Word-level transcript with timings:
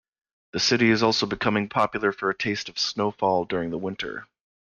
The 0.53 0.59
city 0.59 0.89
is 0.89 1.03
also 1.03 1.27
becoming 1.27 1.69
popular 1.69 2.11
for 2.11 2.31
a 2.31 2.35
taste 2.35 2.69
of 2.69 2.79
snowfall 2.79 3.45
during 3.45 3.69
the 3.69 3.77
winter. 3.77 4.25